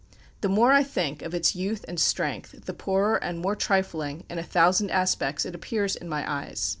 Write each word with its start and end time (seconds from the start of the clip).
The 0.41 0.49
more 0.49 0.71
I 0.71 0.81
think 0.81 1.21
of 1.21 1.35
its 1.35 1.53
youth 1.55 1.85
and 1.87 1.99
strength, 1.99 2.65
the 2.65 2.73
poorer 2.73 3.17
and 3.23 3.37
more 3.37 3.55
trifling 3.55 4.23
in 4.31 4.39
a 4.39 4.43
thousand 4.43 4.89
aspects 4.89 5.45
it 5.45 5.53
appears 5.53 5.95
in 5.95 6.09
my 6.09 6.25
eyes. 6.27 6.69